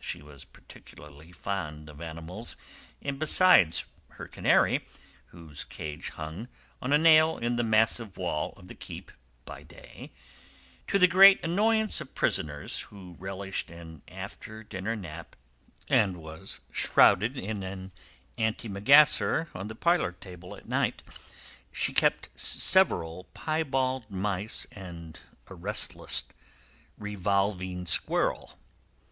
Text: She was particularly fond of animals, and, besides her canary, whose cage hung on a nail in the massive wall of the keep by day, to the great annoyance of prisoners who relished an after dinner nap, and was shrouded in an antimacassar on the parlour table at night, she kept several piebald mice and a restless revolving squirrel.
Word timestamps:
She 0.00 0.22
was 0.22 0.44
particularly 0.44 1.30
fond 1.30 1.88
of 1.88 2.00
animals, 2.00 2.56
and, 3.00 3.16
besides 3.16 3.84
her 4.08 4.26
canary, 4.26 4.84
whose 5.26 5.62
cage 5.62 6.08
hung 6.08 6.48
on 6.82 6.92
a 6.92 6.98
nail 6.98 7.36
in 7.38 7.54
the 7.54 7.62
massive 7.62 8.16
wall 8.16 8.54
of 8.56 8.66
the 8.66 8.74
keep 8.74 9.12
by 9.44 9.62
day, 9.62 10.10
to 10.88 10.98
the 10.98 11.06
great 11.06 11.38
annoyance 11.44 12.00
of 12.00 12.12
prisoners 12.16 12.80
who 12.90 13.14
relished 13.20 13.70
an 13.70 14.02
after 14.08 14.64
dinner 14.64 14.96
nap, 14.96 15.36
and 15.88 16.16
was 16.16 16.58
shrouded 16.72 17.36
in 17.36 17.62
an 17.62 17.92
antimacassar 18.36 19.46
on 19.54 19.68
the 19.68 19.76
parlour 19.76 20.10
table 20.10 20.56
at 20.56 20.66
night, 20.66 21.04
she 21.70 21.92
kept 21.92 22.30
several 22.34 23.28
piebald 23.32 24.10
mice 24.10 24.66
and 24.72 25.20
a 25.46 25.54
restless 25.54 26.24
revolving 26.98 27.86
squirrel. 27.86 28.58